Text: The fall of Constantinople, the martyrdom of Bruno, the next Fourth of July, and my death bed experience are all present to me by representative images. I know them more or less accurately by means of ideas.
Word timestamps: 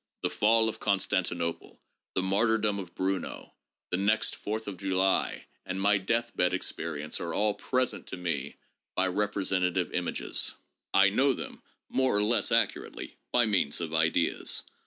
The 0.23 0.31
fall 0.31 0.67
of 0.67 0.79
Constantinople, 0.79 1.79
the 2.15 2.23
martyrdom 2.23 2.79
of 2.79 2.95
Bruno, 2.95 3.53
the 3.91 3.97
next 3.97 4.35
Fourth 4.35 4.67
of 4.67 4.77
July, 4.77 5.45
and 5.63 5.79
my 5.79 5.99
death 5.99 6.35
bed 6.35 6.55
experience 6.55 7.19
are 7.19 7.35
all 7.35 7.53
present 7.53 8.07
to 8.07 8.17
me 8.17 8.55
by 8.95 9.05
representative 9.09 9.93
images. 9.93 10.55
I 10.91 11.09
know 11.09 11.33
them 11.33 11.61
more 11.87 12.17
or 12.17 12.23
less 12.23 12.51
accurately 12.51 13.15
by 13.31 13.45
means 13.45 13.79
of 13.79 13.93
ideas. 13.93 14.63